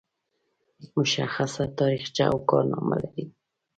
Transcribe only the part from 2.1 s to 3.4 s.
او کارنامه لري.